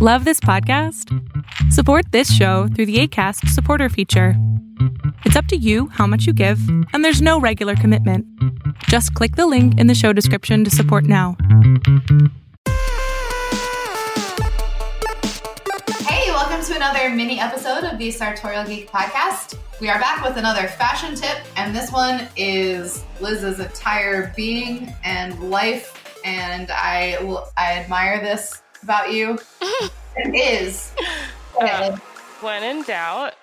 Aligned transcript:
Love 0.00 0.24
this 0.24 0.38
podcast? 0.38 1.12
Support 1.72 2.12
this 2.12 2.32
show 2.32 2.68
through 2.68 2.86
the 2.86 3.00
ACAST 3.00 3.48
supporter 3.48 3.88
feature. 3.88 4.34
It's 5.24 5.34
up 5.34 5.46
to 5.46 5.56
you 5.56 5.88
how 5.88 6.06
much 6.06 6.24
you 6.24 6.32
give, 6.32 6.60
and 6.92 7.04
there's 7.04 7.20
no 7.20 7.40
regular 7.40 7.74
commitment. 7.74 8.24
Just 8.84 9.12
click 9.14 9.34
the 9.34 9.48
link 9.48 9.76
in 9.76 9.88
the 9.88 9.96
show 9.96 10.12
description 10.12 10.62
to 10.62 10.70
support 10.70 11.02
now. 11.02 11.36
Hey, 16.06 16.30
welcome 16.30 16.64
to 16.64 16.76
another 16.76 17.10
mini 17.10 17.40
episode 17.40 17.82
of 17.82 17.98
the 17.98 18.12
Sartorial 18.12 18.66
Geek 18.66 18.88
podcast. 18.88 19.58
We 19.80 19.88
are 19.88 19.98
back 19.98 20.24
with 20.24 20.36
another 20.36 20.68
fashion 20.68 21.16
tip, 21.16 21.38
and 21.56 21.74
this 21.74 21.90
one 21.90 22.28
is 22.36 23.02
Liz's 23.20 23.58
entire 23.58 24.32
being 24.36 24.94
and 25.02 25.50
life, 25.50 26.20
and 26.24 26.70
I 26.70 27.16
I 27.56 27.80
admire 27.80 28.20
this 28.20 28.62
about 28.88 29.12
you. 29.12 29.38
it 30.16 30.34
is. 30.34 30.92
Uh, 31.60 31.94
when 32.40 32.62
in 32.62 32.82
doubt, 32.84 33.34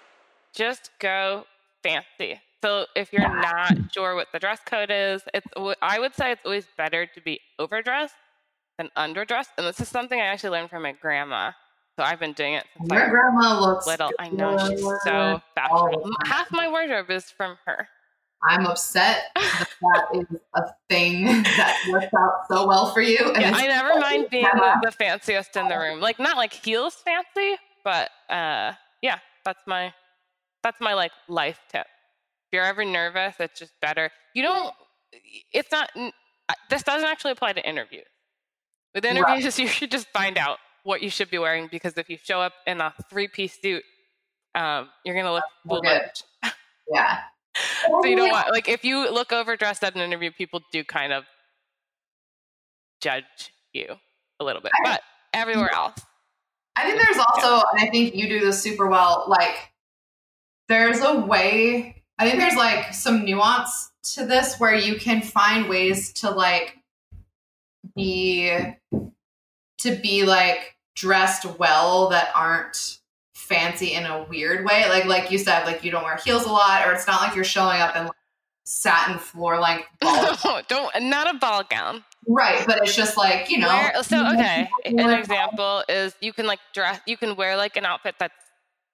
just 0.56 0.90
go 1.00 1.46
fancy. 1.84 2.42
So 2.64 2.88
if 2.96 3.14
you're 3.14 3.30
not 3.30 3.78
sure 3.94 4.16
what 4.16 4.30
the 4.34 4.40
dress 4.40 4.60
code 4.66 4.90
is, 4.90 5.22
it's 5.36 5.46
I 5.84 6.00
would 6.00 6.16
say 6.16 6.32
it's 6.32 6.42
always 6.44 6.66
better 6.76 7.06
to 7.06 7.22
be 7.22 7.40
overdressed 7.60 8.16
than 8.80 8.90
underdressed. 8.98 9.50
And 9.60 9.68
this 9.68 9.80
is 9.80 9.88
something 9.88 10.20
I 10.20 10.26
actually 10.26 10.50
learned 10.50 10.72
from 10.72 10.82
my 10.82 10.94
grandma. 10.94 11.52
So 11.96 12.04
I've 12.04 12.20
been 12.20 12.34
doing 12.34 12.56
it 12.56 12.66
since 12.76 12.92
Your 12.92 13.02
I 13.02 13.04
was 13.04 13.12
grandma 13.12 13.60
looks 13.60 13.86
little. 13.86 14.10
I 14.18 14.30
know 14.30 14.58
she's 14.68 14.82
so 15.04 15.40
fashionable. 15.54 16.10
Half 16.26 16.52
my 16.52 16.68
wardrobe 16.68 17.12
is 17.12 17.26
from 17.26 17.58
her. 17.68 17.88
I'm 18.48 18.66
upset 18.66 19.24
that 19.36 19.68
that 19.82 20.06
is 20.14 20.26
a 20.56 20.64
thing 20.90 21.26
that 21.26 21.78
works 21.92 22.14
out 22.18 22.48
so 22.50 22.68
well 22.68 22.92
for 22.94 23.02
you. 23.02 23.18
Yeah, 23.40 23.52
I 23.54 23.68
never 23.68 24.00
mind 24.00 24.30
being 24.30 24.44
grandma. 24.44 24.80
the 24.84 24.92
fanciest 24.92 25.56
in 25.56 25.68
the 25.68 25.78
room. 25.78 26.00
Like 26.00 26.20
not 26.20 26.38
like 26.38 26.54
heels 26.54 26.96
fancy, 26.96 27.56
but 27.84 28.10
uh 28.30 28.74
yeah, 29.02 29.20
that's 29.44 29.62
my 29.68 29.94
that's 30.64 30.80
my 30.80 30.94
like 30.94 31.12
life 31.28 31.60
tip. 31.72 31.86
If 32.48 32.54
you're 32.54 32.66
ever 32.66 32.86
nervous, 32.86 33.36
it's 33.40 33.60
just 33.60 33.74
better. 33.82 34.12
You 34.34 34.44
don't 34.44 34.74
it's 35.52 35.72
not 35.72 35.90
this 36.70 36.84
doesn't 36.84 37.08
actually 37.08 37.32
apply 37.32 37.54
to 37.54 37.68
interviews. 37.68 38.06
With 38.94 39.06
Right. 39.06 39.16
interviews, 39.18 39.60
you 39.60 39.68
should 39.68 39.92
just 39.92 40.08
find 40.10 40.38
out 40.38 40.58
what 40.84 41.02
you 41.02 41.10
should 41.10 41.32
be 41.32 41.38
wearing 41.38 41.68
because 41.72 41.98
if 41.98 42.10
you 42.10 42.18
show 42.22 42.40
up 42.42 42.54
in 42.68 42.80
a 42.80 42.94
three-piece 43.10 43.60
suit, 43.60 43.84
um, 44.54 44.90
you're 45.04 45.16
gonna 45.16 45.34
look 45.34 45.44
yeah. 46.94 47.20
So 48.02 48.06
you 48.06 48.16
don't 48.16 48.32
want 48.32 48.52
like 48.52 48.70
if 48.70 48.84
you 48.84 49.12
look 49.12 49.32
overdressed 49.32 49.84
at 49.84 49.96
an 49.96 50.02
interview, 50.02 50.32
people 50.32 50.62
do 50.72 50.84
kind 50.84 51.14
of 51.14 51.26
judge 53.02 53.24
you 53.74 53.96
a 54.40 54.44
little 54.44 54.62
bit. 54.62 54.72
But 54.84 55.02
everywhere 55.34 55.72
else, 55.76 56.00
I 56.76 56.84
think 56.84 57.02
there's 57.02 57.18
also, 57.18 57.66
and 57.72 57.88
I 57.88 57.90
think 57.90 58.16
you 58.16 58.28
do 58.28 58.40
this 58.40 58.62
super 58.62 58.88
well, 58.88 59.26
like, 59.28 59.72
there's 60.68 61.02
a 61.02 61.20
way, 61.20 62.04
I 62.20 62.28
think 62.28 62.40
there's 62.40 62.56
like 62.56 62.94
some 62.94 63.24
nuance 63.24 63.92
to 64.16 64.26
this 64.26 64.60
where 64.60 64.76
you 64.76 64.96
can 64.96 65.22
find 65.22 65.70
ways 65.70 66.12
to 66.14 66.32
like 66.32 66.78
be, 67.96 68.52
to 69.80 69.96
be 69.96 70.26
like 70.26 70.76
dressed 70.96 71.46
well 71.58 72.10
that 72.10 72.32
aren't 72.36 73.00
fancy 73.46 73.94
in 73.94 74.06
a 74.06 74.24
weird 74.24 74.66
way. 74.66 74.88
Like, 74.90 75.06
like 75.06 75.32
you 75.32 75.38
said, 75.38 75.66
like 75.66 75.84
you 75.84 75.92
don't 75.92 76.04
wear 76.04 76.18
heels 76.18 76.46
a 76.46 76.52
lot, 76.52 76.86
or 76.88 76.94
it's 76.94 77.08
not 77.08 77.22
like 77.22 77.36
you're 77.36 77.44
showing 77.44 77.80
up 77.80 77.96
in 77.96 78.04
like, 78.06 78.14
satin 78.68 79.20
floor 79.20 79.60
length 79.60 79.86
ball. 80.02 80.62
don't 80.68 80.92
not 81.04 81.34
a 81.34 81.38
ball 81.38 81.64
gown. 81.70 82.04
right. 82.28 82.66
But 82.66 82.80
it's 82.82 82.96
just 82.96 83.16
like, 83.16 83.50
you 83.52 83.60
know, 83.60 83.68
Where- 83.68 84.04
so 84.04 84.26
okay, 84.34 84.68
an 84.86 84.96
Wear- 84.96 85.20
example 85.20 85.84
is 85.88 86.16
you 86.20 86.34
can 86.34 86.48
like 86.48 86.60
dress, 86.74 87.00
you 87.06 87.16
can 87.18 87.36
wear 87.36 87.56
like 87.56 87.78
an 87.78 87.86
outfit 87.86 88.16
that's 88.20 88.34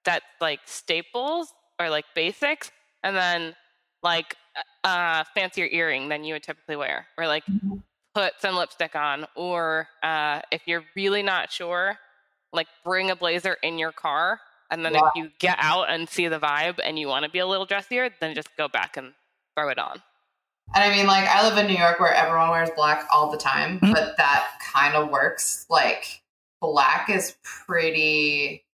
that's 0.04 0.24
like 0.40 0.60
staples 0.66 1.52
or 1.80 1.88
like 1.88 2.04
basics, 2.14 2.70
and 3.02 3.16
then 3.16 3.54
like 4.02 4.36
uh 4.84 5.24
fancier 5.34 5.68
earring 5.70 6.08
than 6.10 6.22
you 6.24 6.34
would 6.34 6.42
typically 6.42 6.76
wear, 6.76 7.06
or 7.16 7.26
like 7.26 7.44
Mhm. 7.46 7.82
put 8.14 8.34
some 8.40 8.56
lipstick 8.56 8.94
on, 8.94 9.26
or 9.36 9.88
uh, 10.02 10.40
if 10.50 10.62
you're 10.66 10.84
really 10.94 11.22
not 11.22 11.50
sure, 11.50 11.98
like 12.52 12.66
bring 12.84 13.10
a 13.10 13.16
blazer 13.16 13.54
in 13.62 13.78
your 13.78 13.92
car, 13.92 14.38
and 14.72 14.84
then 14.84 14.94
Wow. 14.94 15.06
if 15.06 15.12
you 15.14 15.30
get 15.38 15.56
out 15.60 15.88
and 15.90 16.08
see 16.08 16.26
the 16.26 16.40
vibe 16.40 16.80
and 16.82 16.98
you 16.98 17.06
want 17.06 17.24
to 17.24 17.30
be 17.30 17.38
a 17.38 17.46
little 17.46 17.66
dressier, 17.66 18.10
then 18.20 18.34
just 18.34 18.48
go 18.56 18.66
back 18.66 18.96
and 18.96 19.14
throw 19.56 19.68
it 19.68 19.78
on. 19.78 20.02
And 20.74 20.82
I 20.84 20.90
mean, 20.96 21.06
like, 21.06 21.28
I 21.28 21.46
live 21.48 21.58
in 21.58 21.66
New 21.66 21.76
York 21.78 22.00
where 22.00 22.12
everyone 22.14 22.50
wears 22.50 22.70
black 22.74 23.06
all 23.12 23.30
the 23.30 23.36
time, 23.38 23.78
Mhm. 23.80 23.92
but 23.92 24.16
that 24.16 24.58
kind 24.72 24.94
of 24.96 25.10
works. 25.10 25.66
Like, 25.68 26.22
black 26.60 27.08
is 27.10 27.36
pretty 27.44 28.64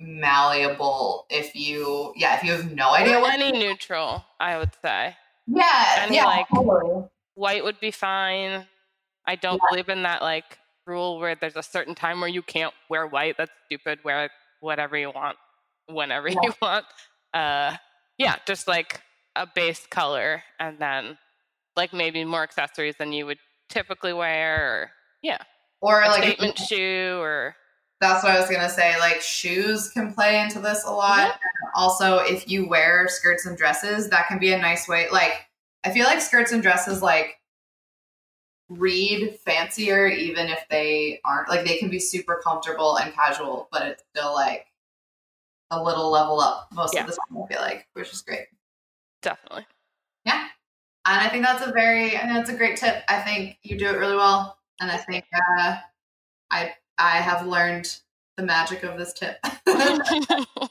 malleable 0.00 1.26
if 1.30 1.54
you, 1.54 2.12
yeah, 2.16 2.36
if 2.36 2.44
you 2.44 2.52
have 2.52 2.70
no 2.72 2.90
idea 2.94 3.20
what. 3.20 3.34
Any 3.34 3.52
neutral, 3.58 4.24
I 4.40 4.56
would 4.58 4.70
say. 4.82 5.16
Yeah, 5.46 5.96
any, 5.98 6.16
yeah, 6.16 6.24
like- 6.24 6.48
totally. 6.48 7.08
White 7.34 7.64
would 7.64 7.80
be 7.80 7.90
fine. 7.90 8.66
I 9.26 9.34
don't 9.36 9.54
Yeah. 9.62 9.68
believe 9.70 9.88
in 9.88 10.02
that 10.04 10.22
like 10.22 10.58
rule 10.86 11.18
where 11.18 11.34
there's 11.34 11.56
a 11.56 11.62
certain 11.62 11.94
time 11.94 12.20
where 12.20 12.28
you 12.28 12.42
can't 12.42 12.74
wear 12.88 13.06
white. 13.06 13.36
That's 13.36 13.50
stupid. 13.66 14.04
Wear 14.04 14.30
whatever 14.64 14.96
you 14.96 15.10
want, 15.10 15.36
whenever 15.88 16.28
Yeah. 16.28 16.38
you 16.42 16.54
want. 16.62 16.86
Uh, 17.32 17.76
yeah, 18.18 18.36
just 18.46 18.66
like 18.66 19.00
a 19.36 19.46
base 19.54 19.86
color, 19.86 20.42
and 20.58 20.78
then 20.78 21.18
like 21.76 21.92
maybe 21.92 22.24
more 22.24 22.42
accessories 22.42 22.94
than 22.98 23.12
you 23.12 23.26
would 23.26 23.38
typically 23.68 24.12
wear, 24.12 24.56
or 24.72 24.90
yeah, 25.22 25.38
Or 25.80 26.02
a 26.02 26.08
like, 26.08 26.22
statement 26.22 26.58
shoe, 26.58 27.18
or 27.20 27.56
that's 28.00 28.22
what 28.24 28.32
I 28.34 28.40
was 28.40 28.48
gonna 28.48 28.68
say. 28.70 28.98
Like, 28.98 29.20
shoes 29.20 29.90
can 29.90 30.12
play 30.14 30.40
into 30.40 30.60
this 30.60 30.84
a 30.84 30.90
lot. 30.92 31.32
And 31.32 31.70
also, 31.74 32.18
if 32.18 32.48
you 32.48 32.68
wear 32.68 33.08
skirts 33.08 33.46
and 33.46 33.56
dresses, 33.56 34.08
that 34.10 34.28
can 34.28 34.38
be 34.38 34.52
a 34.52 34.58
nice 34.58 34.86
way. 34.88 35.08
Like, 35.10 35.46
I 35.84 35.90
feel 35.90 36.04
like 36.04 36.20
skirts 36.20 36.52
and 36.52 36.62
dresses, 36.62 37.02
like, 37.02 37.36
read 38.78 39.38
fancier 39.40 40.06
even 40.06 40.48
if 40.48 40.64
they 40.70 41.20
aren't 41.24 41.48
like 41.48 41.64
they 41.64 41.76
can 41.78 41.88
be 41.90 41.98
super 41.98 42.40
comfortable 42.42 42.96
and 42.96 43.12
casual 43.14 43.68
but 43.72 43.82
it's 43.82 44.02
still 44.14 44.32
like 44.34 44.66
a 45.70 45.82
little 45.82 46.10
level 46.10 46.40
up 46.40 46.68
most 46.72 46.94
Yeah. 46.94 47.02
of 47.02 47.06
the 47.08 47.12
time 47.12 47.42
i 47.42 47.46
feel 47.52 47.60
like 47.60 47.86
which 47.94 48.12
is 48.12 48.22
great 48.22 48.46
definitely. 49.22 49.66
yeah 50.24 50.48
and 51.06 51.20
i 51.20 51.28
think 51.28 51.44
that's 51.44 51.66
a 51.66 51.72
very 51.72 52.16
i 52.16 52.20
think 52.20 52.32
that's 52.34 52.50
a 52.50 52.56
great 52.56 52.76
tip 52.76 53.02
i 53.08 53.20
think 53.20 53.58
you 53.62 53.78
do 53.78 53.88
it 53.88 53.98
really 53.98 54.16
well 54.16 54.58
and 54.80 54.90
i 54.90 54.96
think 54.96 55.24
uh 55.34 55.76
i 56.50 56.72
i 56.98 57.16
have 57.18 57.46
learned 57.46 57.98
the 58.36 58.42
magic 58.42 58.82
of 58.82 58.98
this 58.98 59.12
tip 59.12 59.36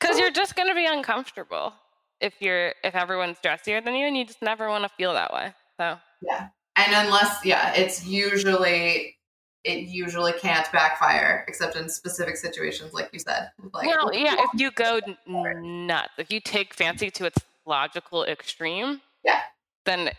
Because 0.00 0.18
you're 0.18 0.30
just 0.30 0.54
going 0.56 0.68
to 0.68 0.74
be 0.74 0.86
uncomfortable 0.86 1.72
if 2.20 2.34
you're 2.40 2.72
if 2.84 2.94
everyone's 2.94 3.38
dressier 3.42 3.80
than 3.80 3.94
you, 3.94 4.06
and 4.06 4.16
you 4.16 4.24
just 4.24 4.42
never 4.42 4.68
want 4.68 4.84
to 4.84 4.88
feel 4.90 5.12
that 5.14 5.32
way. 5.32 5.52
So 5.78 5.98
yeah 6.22 6.48
and 6.78 7.06
unless 7.06 7.44
yeah 7.44 7.72
it's 7.74 8.06
usually 8.06 9.16
it 9.64 9.80
usually 9.88 10.32
can't 10.32 10.70
backfire 10.72 11.44
except 11.48 11.76
in 11.76 11.88
specific 11.90 12.36
situations 12.36 12.94
like 12.94 13.10
you 13.12 13.18
said 13.18 13.50
like 13.74 13.86
well, 13.86 14.14
yeah, 14.14 14.34
if 14.38 14.60
you 14.60 14.70
go 14.70 15.00
nuts, 15.26 16.12
if 16.16 16.30
you 16.32 16.40
take 16.40 16.72
fancy 16.72 17.10
to 17.10 17.26
its 17.26 17.38
logical 17.66 18.24
extreme, 18.24 19.00
Yeah. 19.24 19.40
then 19.84 20.10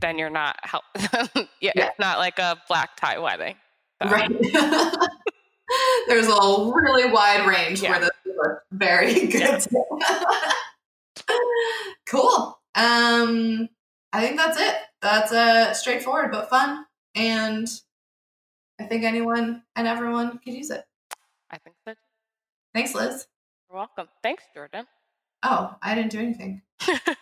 then 0.00 0.18
you're 0.18 0.30
not 0.30 0.56
help. 0.62 0.84
yeah, 1.60 1.72
Yeah. 1.74 1.86
it's 1.88 1.98
not 1.98 2.18
like 2.18 2.38
a 2.38 2.60
black 2.68 2.96
tie 2.96 3.18
wedding. 3.18 3.54
So, 4.02 4.10
Right. 4.10 4.28
There's 6.08 6.26
a 6.28 6.72
really 6.74 7.10
wide 7.10 7.46
range 7.46 7.82
Yeah. 7.82 7.90
where 7.90 8.00
this 8.00 8.10
is 8.24 8.36
a 8.44 8.58
very 8.72 9.26
good. 9.28 9.64
cool. 12.08 12.58
Um, 12.74 13.68
I 14.12 14.20
think 14.20 14.36
that's 14.36 14.58
it. 14.60 14.74
That's 15.06 15.30
uh, 15.30 15.72
straightforward 15.72 16.32
but 16.32 16.50
fun, 16.50 16.84
and 17.14 17.68
I 18.80 18.84
think 18.86 19.04
anyone 19.04 19.62
and 19.76 19.86
everyone 19.86 20.36
could 20.38 20.52
use 20.52 20.70
it. 20.70 20.84
I 21.48 21.58
think 21.58 21.76
so. 21.86 21.94
Thanks, 22.74 22.92
Liz. 22.92 23.28
You're 23.70 23.76
welcome. 23.78 24.08
Thanks, 24.24 24.42
Jordan. 24.52 24.84
Oh, 25.44 25.76
I 25.80 25.94
didn't 25.94 26.10
do 26.10 26.18
anything, 26.18 26.60
but 26.80 27.16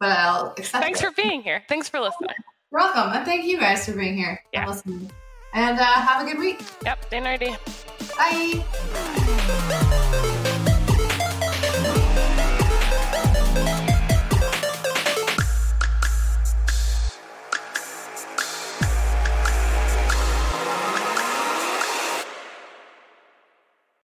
I'll 0.00 0.54
accept 0.56 0.82
Thanks 0.82 1.02
it. 1.02 1.04
for 1.04 1.10
being 1.12 1.42
here. 1.42 1.62
Thanks 1.68 1.90
for 1.90 2.00
listening. 2.00 2.30
You're 2.72 2.80
welcome, 2.80 3.12
and 3.12 3.26
thank 3.26 3.44
you 3.44 3.60
guys 3.60 3.84
for 3.84 3.92
being 3.92 4.16
here 4.16 4.40
Yeah. 4.54 4.62
and 4.62 4.70
listening. 4.70 5.10
And 5.52 5.78
uh, 5.78 5.84
have 5.84 6.26
a 6.26 6.30
good 6.30 6.38
week. 6.38 6.62
Yep, 6.86 7.04
stay 7.04 7.20
nerdy. 7.20 7.54
Bye. 8.16 8.64